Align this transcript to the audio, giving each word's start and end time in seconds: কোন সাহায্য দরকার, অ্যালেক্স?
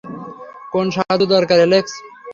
কোন 0.73 0.85
সাহায্য 0.95 1.23
দরকার, 1.33 1.57
অ্যালেক্স? 1.61 1.93